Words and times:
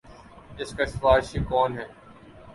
اس 0.59 0.69
کا 0.77 0.85
سفارشی 0.85 1.39
کون 1.49 1.71
ہے۔ 1.77 1.87